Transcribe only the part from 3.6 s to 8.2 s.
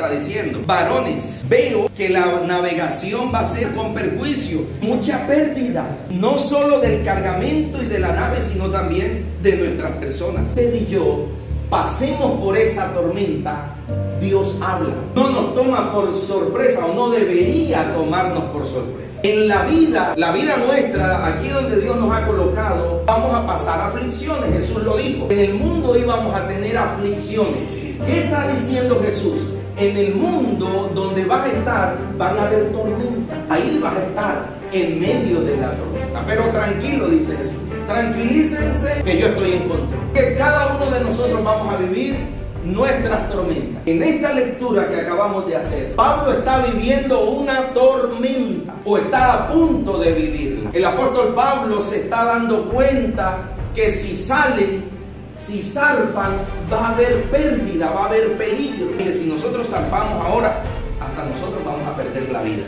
con perjuicio, mucha pérdida, no solo del cargamento y de la